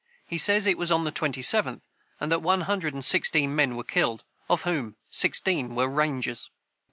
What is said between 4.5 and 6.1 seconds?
whom sixteen were